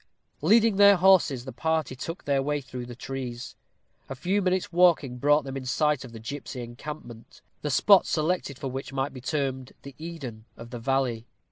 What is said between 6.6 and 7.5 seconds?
encampment,